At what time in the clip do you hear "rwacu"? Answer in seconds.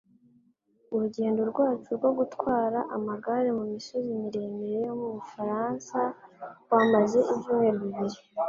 1.51-1.89